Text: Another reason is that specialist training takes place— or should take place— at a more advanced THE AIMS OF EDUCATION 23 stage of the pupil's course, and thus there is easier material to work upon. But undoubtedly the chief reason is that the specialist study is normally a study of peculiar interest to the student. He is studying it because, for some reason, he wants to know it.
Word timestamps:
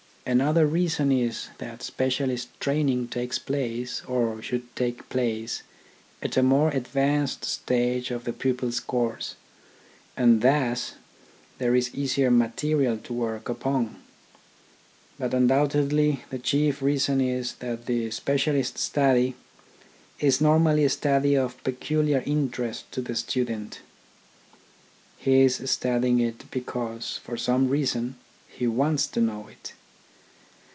Another 0.23 0.67
reason 0.67 1.11
is 1.11 1.49
that 1.57 1.81
specialist 1.81 2.57
training 2.59 3.07
takes 3.07 3.39
place— 3.39 4.03
or 4.07 4.39
should 4.39 4.73
take 4.75 5.09
place— 5.09 5.63
at 6.21 6.37
a 6.37 6.43
more 6.43 6.69
advanced 6.69 7.65
THE 7.65 7.73
AIMS 7.73 8.11
OF 8.11 8.15
EDUCATION 8.15 8.15
23 8.15 8.15
stage 8.15 8.15
of 8.15 8.23
the 8.23 8.33
pupil's 8.39 8.79
course, 8.79 9.35
and 10.15 10.41
thus 10.41 10.93
there 11.57 11.73
is 11.73 11.93
easier 11.95 12.29
material 12.29 12.97
to 12.99 13.13
work 13.13 13.49
upon. 13.49 13.95
But 15.17 15.33
undoubtedly 15.33 16.23
the 16.29 16.39
chief 16.39 16.83
reason 16.83 17.19
is 17.19 17.55
that 17.55 17.87
the 17.87 18.11
specialist 18.11 18.77
study 18.77 19.33
is 20.19 20.39
normally 20.39 20.83
a 20.85 20.89
study 20.89 21.35
of 21.35 21.61
peculiar 21.63 22.21
interest 22.27 22.89
to 22.91 23.01
the 23.01 23.15
student. 23.15 23.79
He 25.17 25.41
is 25.41 25.59
studying 25.69 26.19
it 26.19 26.49
because, 26.51 27.17
for 27.23 27.37
some 27.37 27.67
reason, 27.69 28.17
he 28.47 28.67
wants 28.67 29.07
to 29.07 29.19
know 29.19 29.47
it. 29.47 29.73